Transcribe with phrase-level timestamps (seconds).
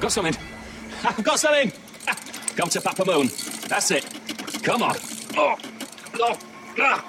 [0.00, 0.36] Got something.
[1.04, 1.72] I've got something.
[2.56, 3.28] Come to Papa Moon.
[3.68, 4.06] That's it.
[4.62, 4.96] Come on.
[5.36, 5.56] Oh.
[6.14, 6.38] Oh.
[6.78, 7.04] Ah.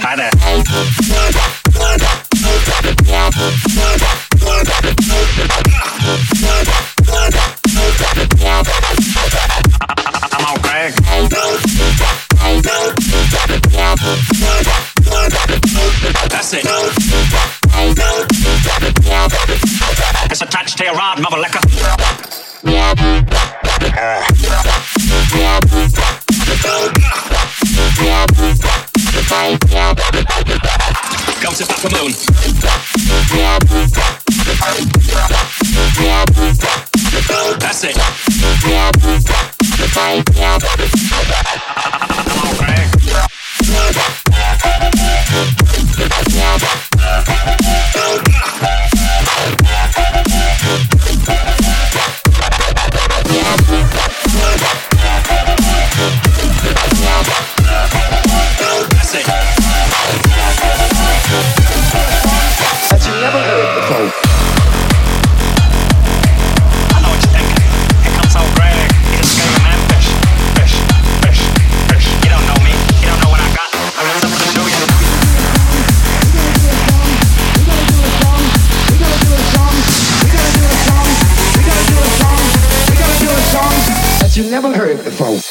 [0.00, 0.30] Hi there.
[85.20, 85.47] Oh.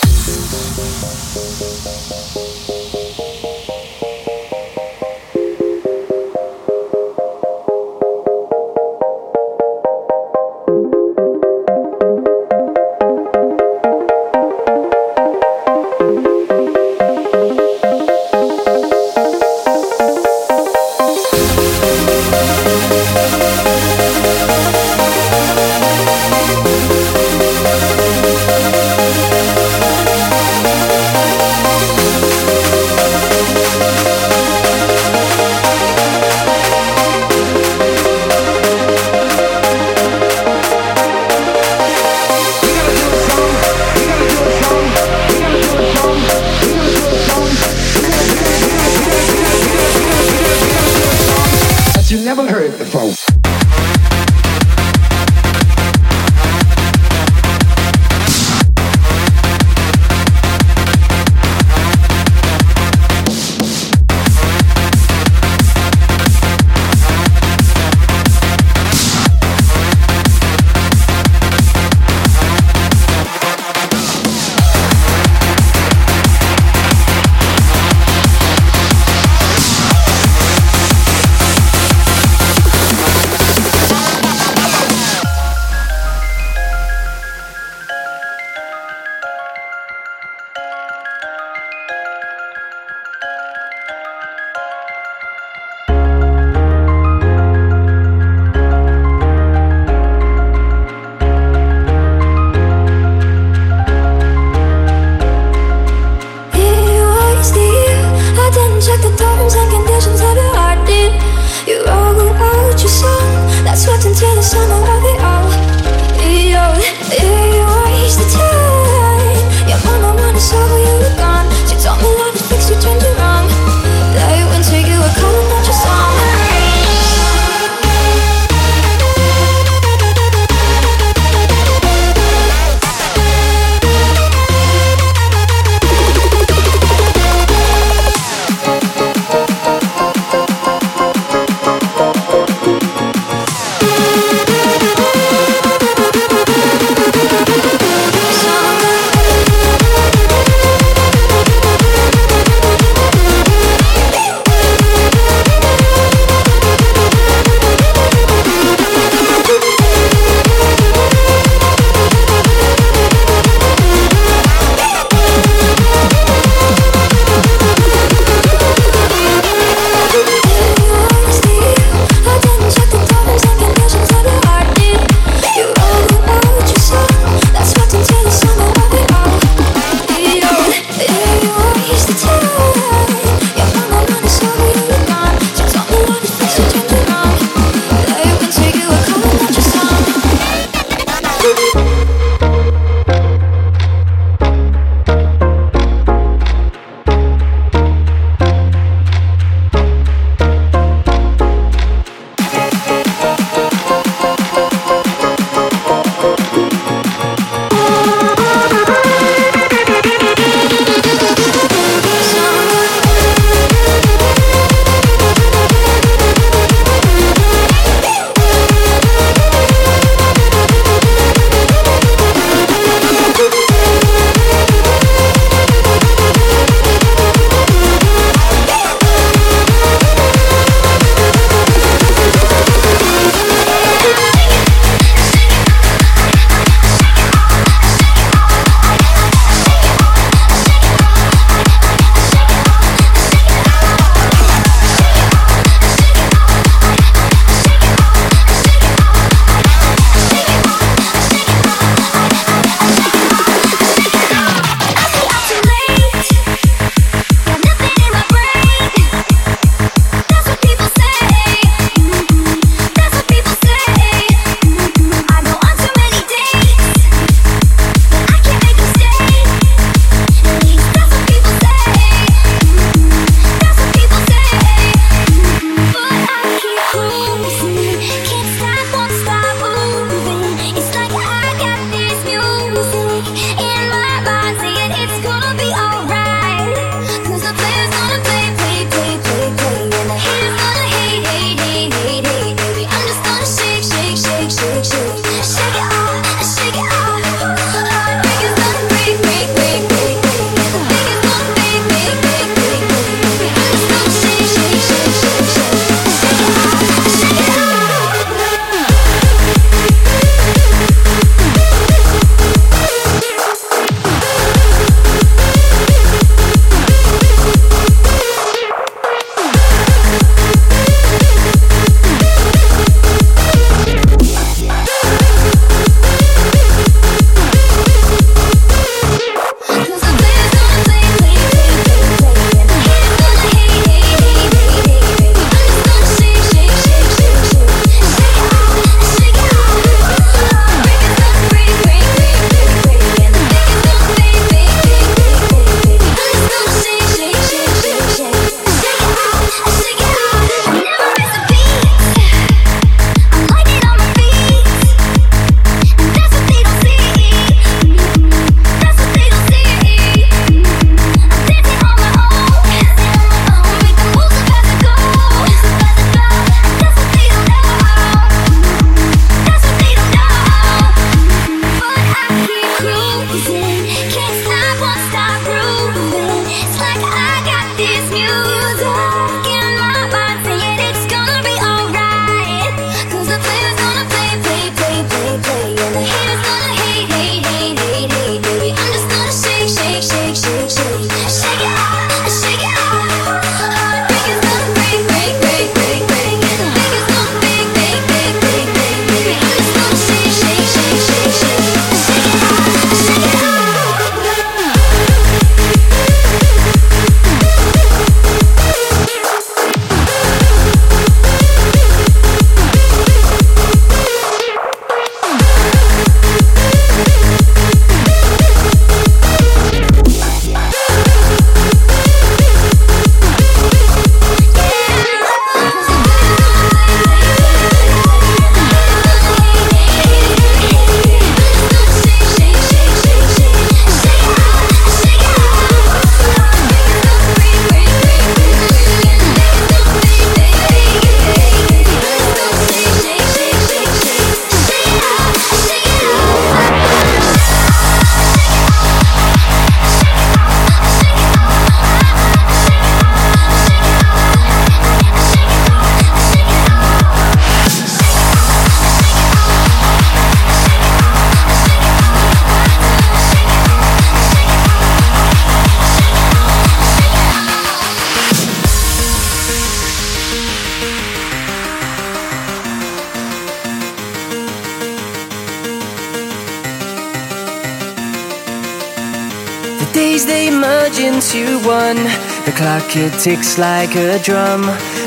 [483.00, 484.62] It ticks like a drum.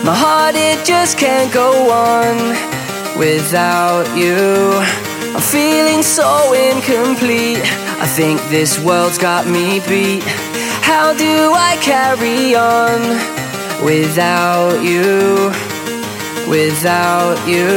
[0.04, 2.36] My heart it just can't go on
[3.18, 4.78] without you.
[5.34, 7.58] I'm feeling so incomplete.
[7.98, 10.22] I think this world's got me beat.
[10.86, 13.00] How do I carry on
[13.84, 15.50] without you?
[16.48, 17.74] Without you.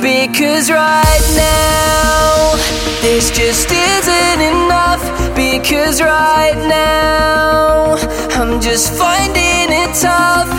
[0.00, 2.56] Because right now,
[3.02, 5.17] this just isn't enough.
[5.50, 7.94] Because right now,
[8.38, 10.57] I'm just finding it tough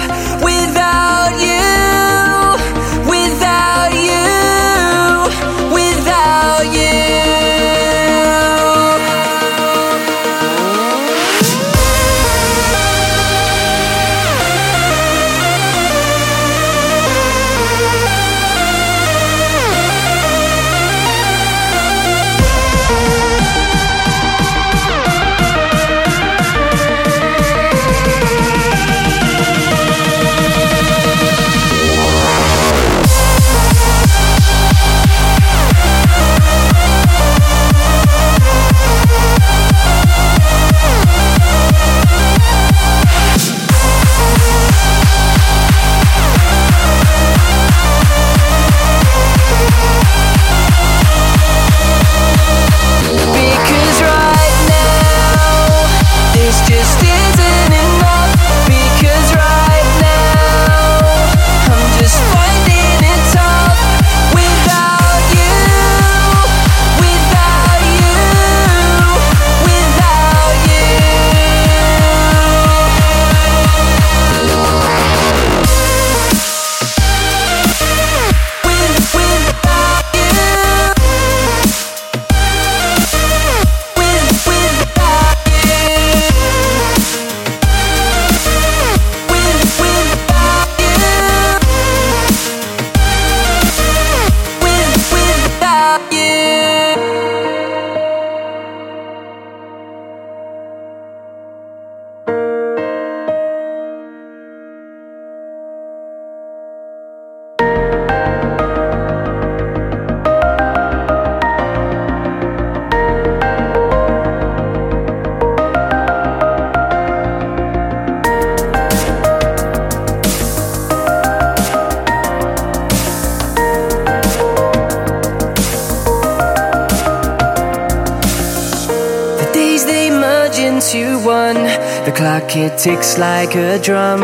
[132.84, 134.22] ticks like a drum.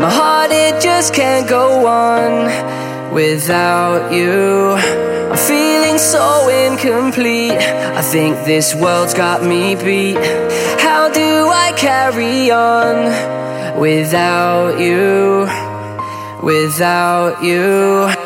[0.00, 4.72] My heart it just can't go on without you.
[5.30, 7.52] I'm feeling so incomplete.
[7.52, 10.16] I think this world's got me beat.
[10.80, 15.46] How do I carry on without you?
[16.42, 18.17] Without you.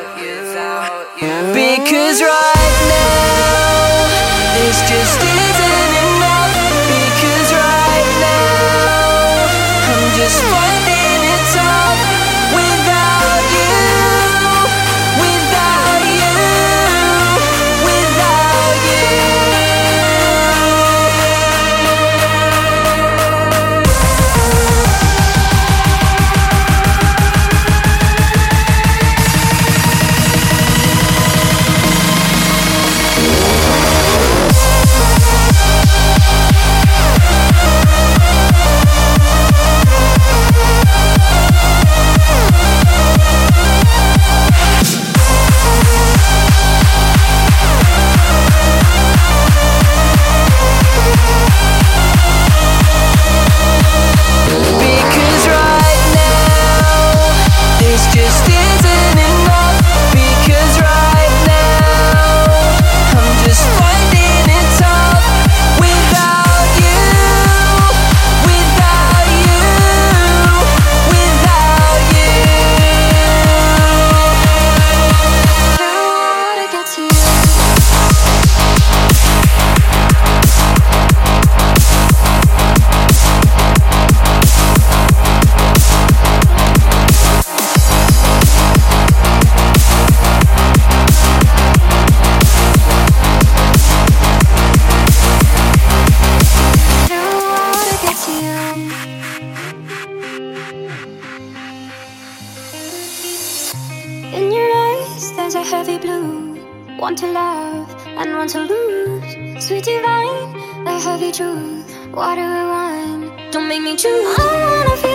[113.72, 113.84] Wine.
[113.84, 115.11] Don't make me choose.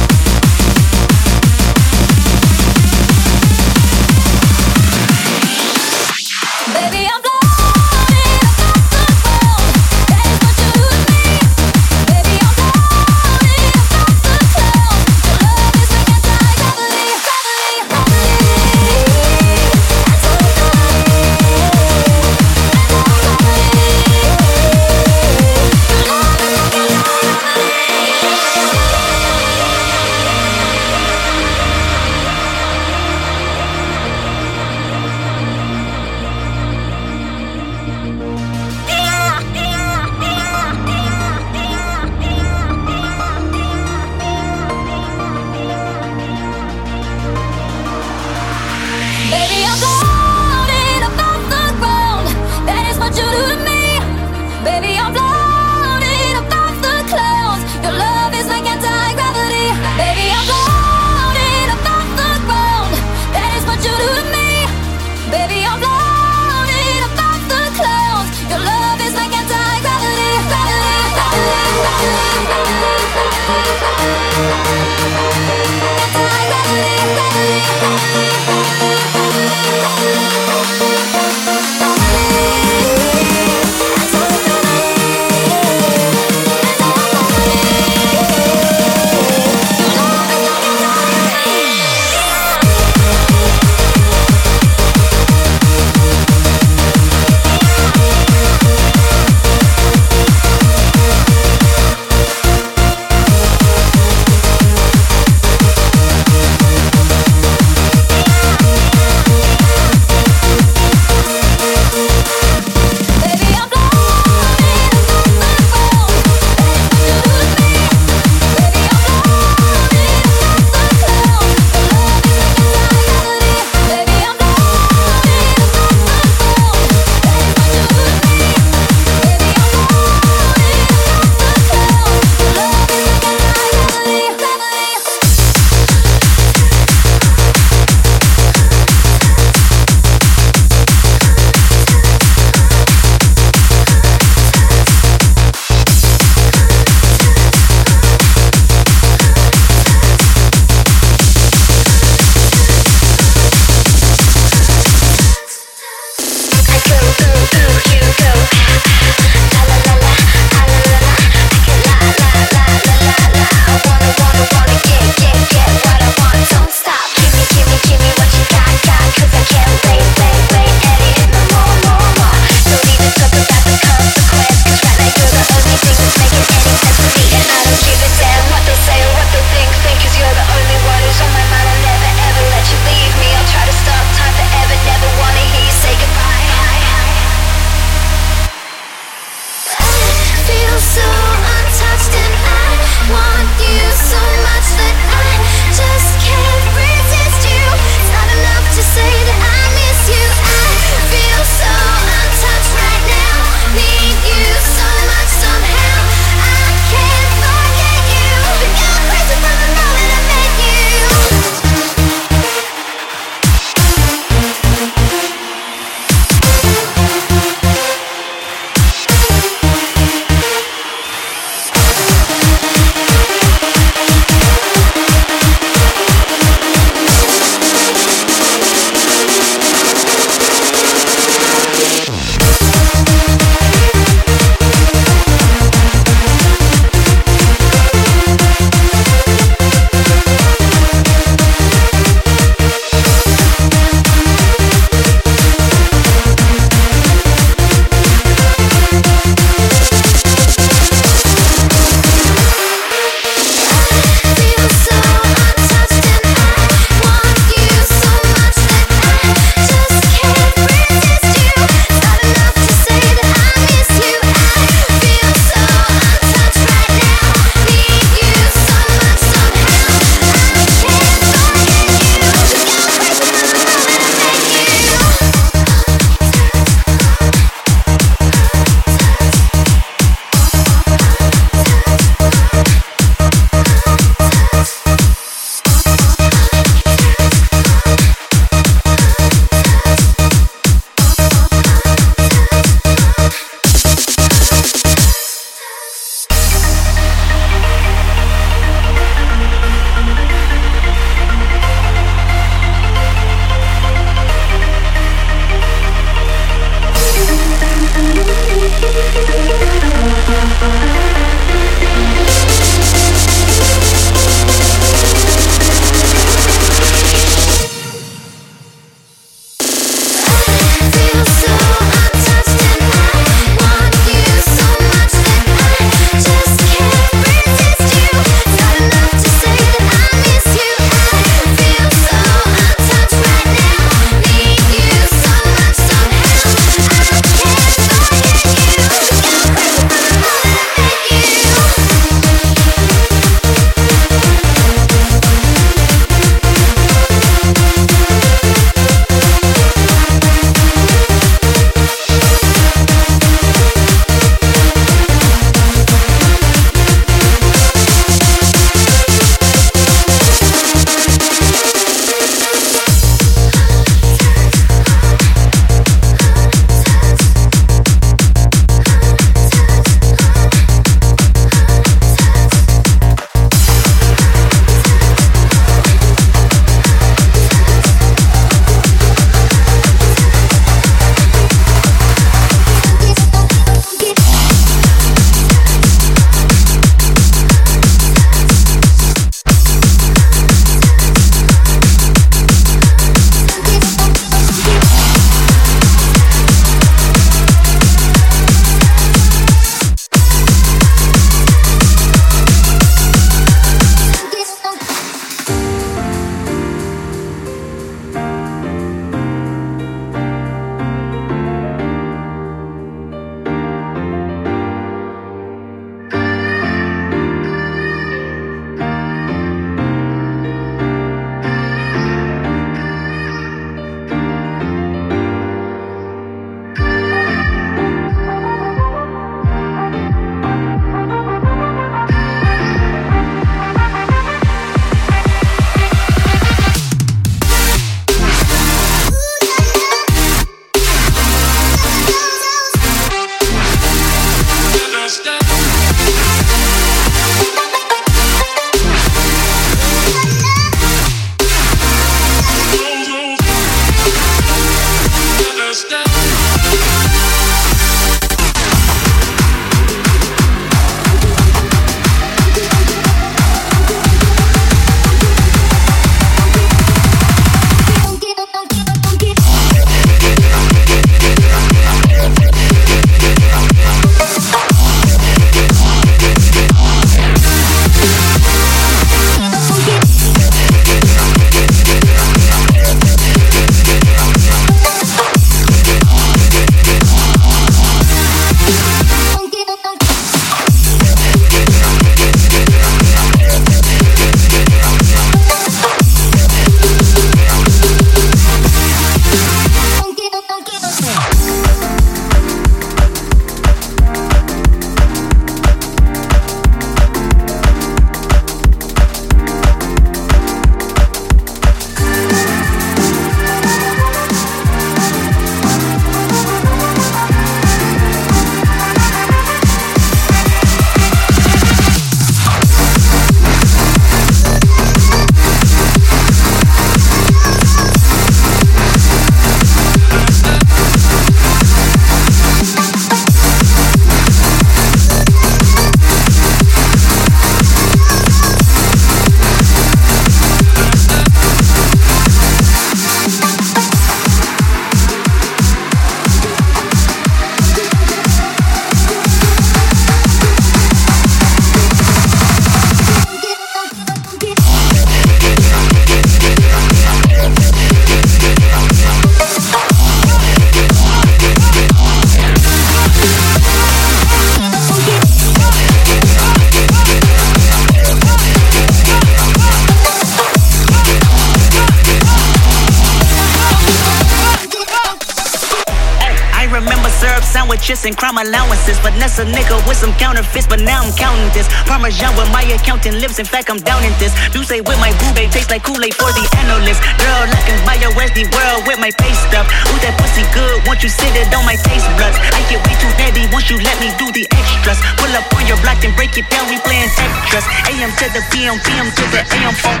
[578.06, 578.96] And crime allowances.
[579.02, 581.66] Vanessa nigga with some counterfeits, but now I'm counting this.
[581.90, 584.30] Parmesan with my accountant lips, in fact, I'm down in this.
[584.54, 587.02] Douce with my boo tastes like Kool-Aid for the analyst.
[587.18, 589.66] Girl, I can buy your Westy world with my face stuff.
[589.90, 592.38] Ooh, that pussy good, once you sit it on my taste buds.
[592.54, 595.02] I get way too heavy once you let me do the extras.
[595.18, 597.66] Pull up on your block and break it down, we playing extras.
[597.90, 600.00] AM to the PM, PM to the AM phone.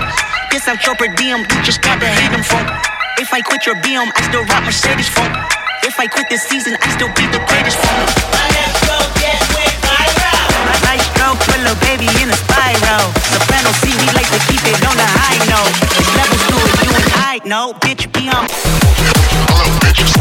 [0.54, 2.70] This I'm per diem, you just gotta hate them phone.
[3.18, 5.55] If I quit your BM, I still rock Mercedes phone.
[5.86, 8.10] If I quit this season, I still be the greatest phone.
[10.82, 13.06] Nice stroke, put little baby in a spiral.
[13.30, 15.70] Soprano C, we like to keep it on the high note.
[15.94, 17.72] There's levels to it, you and I know.
[17.78, 18.50] Bitch, be on.
[19.94, 20.15] Sit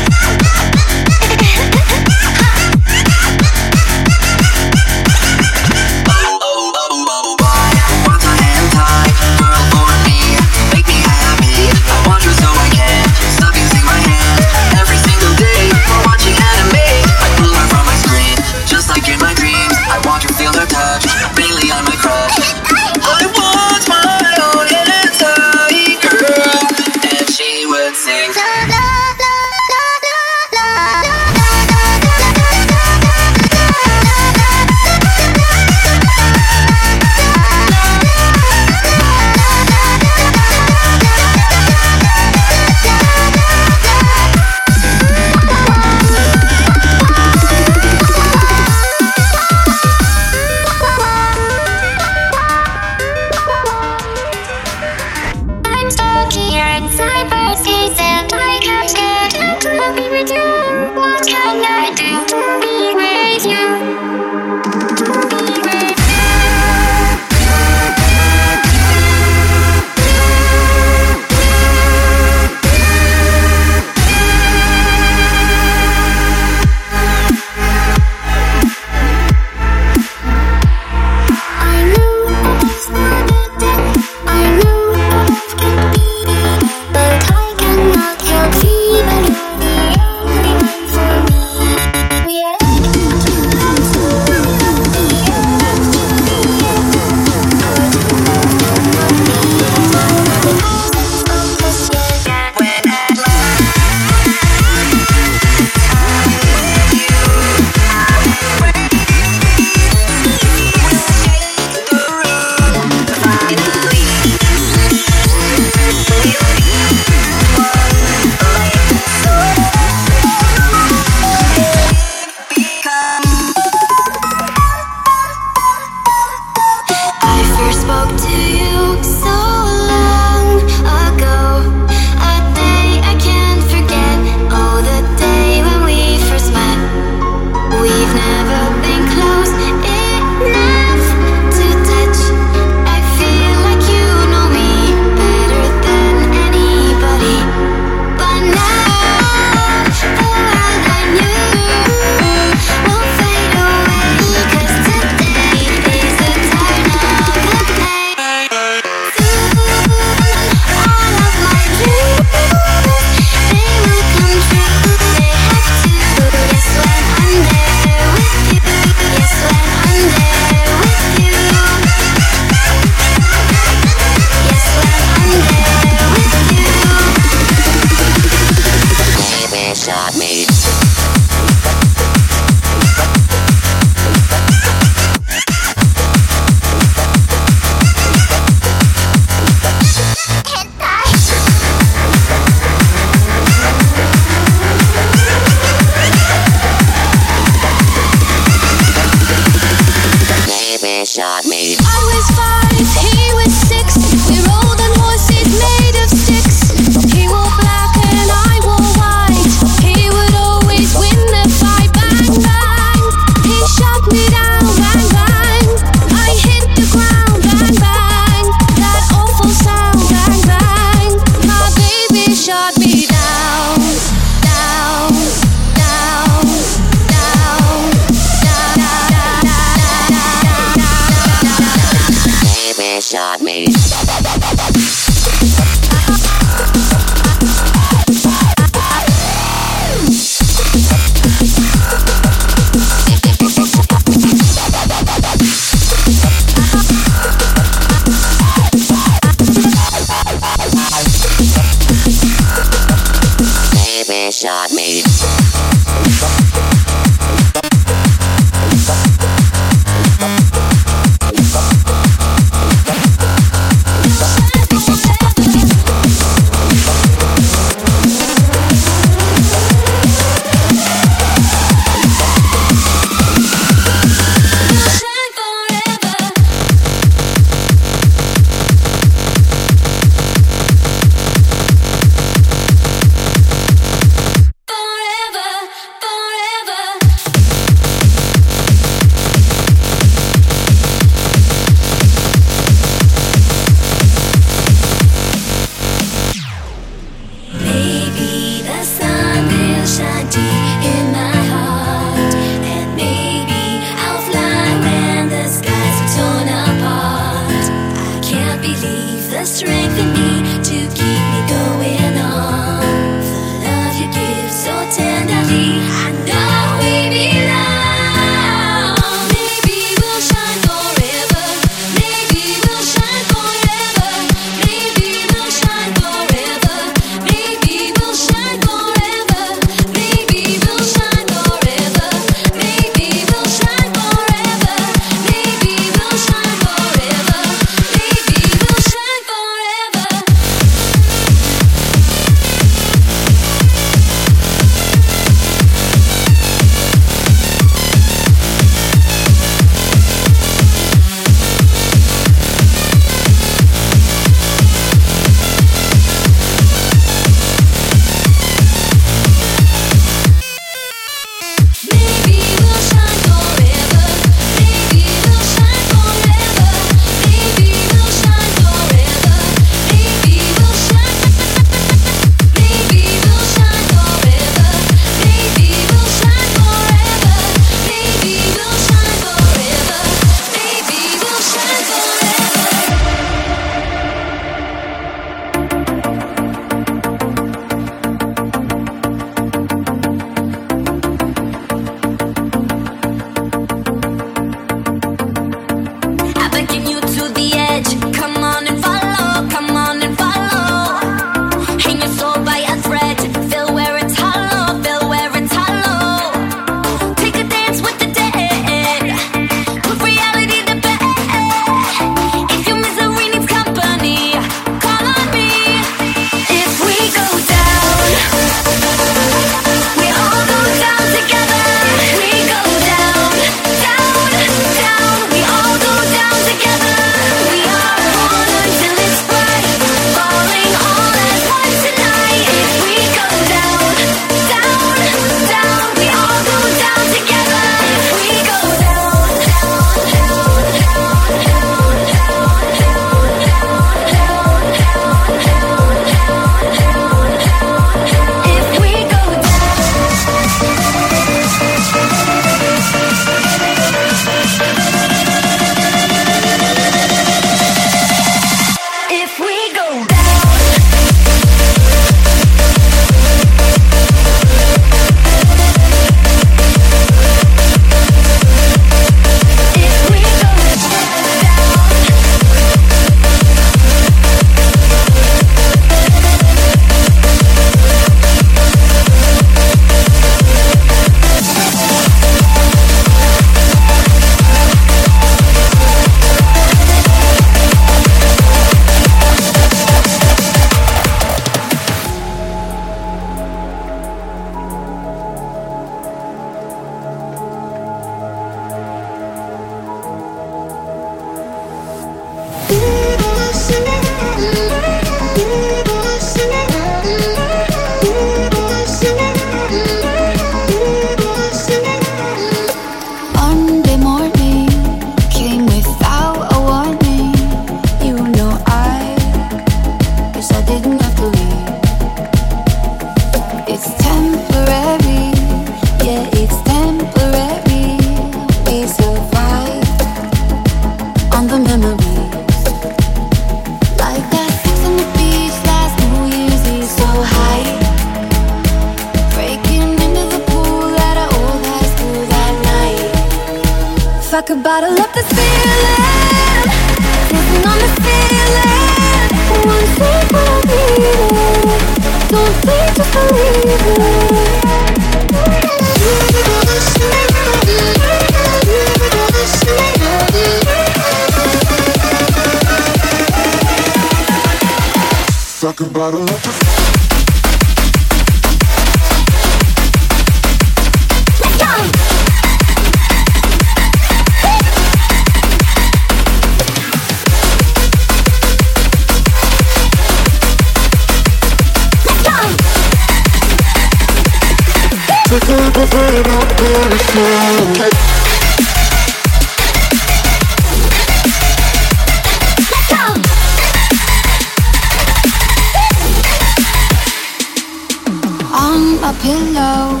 [599.22, 600.00] pillow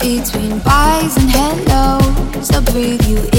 [0.00, 2.50] between buys and hellos.
[2.50, 3.31] I breathe you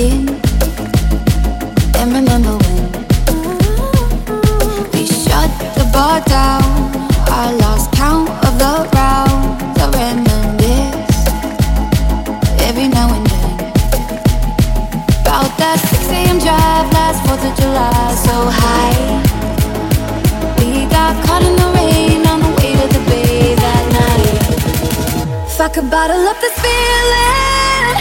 [25.73, 27.97] could bottle up this feeling,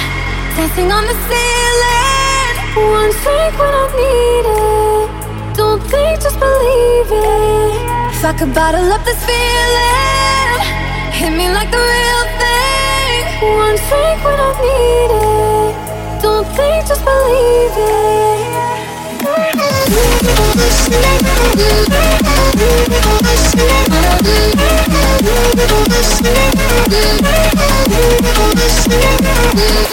[0.56, 2.52] dancing on the ceiling.
[2.76, 5.56] One drink when I need it.
[5.56, 8.12] Don't think, just believe it.
[8.12, 10.60] If I could bottle up this feeling,
[11.16, 13.24] hit me like the real thing.
[13.56, 16.22] One drink when I need it.
[16.22, 18.31] Don't think, just believe it.
[29.54, 29.91] Yeah.